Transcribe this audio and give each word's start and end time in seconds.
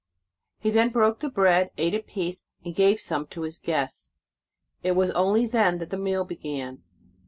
He 0.57 0.71
then 0.71 0.89
broke 0.89 1.19
the 1.19 1.29
bread, 1.29 1.69
ate 1.77 1.93
a 1.93 1.99
piece, 1.99 2.45
and 2.65 2.73
gave 2.73 2.99
some 2.99 3.27
to 3.27 3.41
his 3.43 3.59
guests. 3.59 4.09
It 4.81 4.93
was 4.95 5.11
only 5.11 5.45
then 5.45 5.77
that 5.77 5.91
the 5.91 5.95
meal 5.99 6.25
began. 6.25 6.81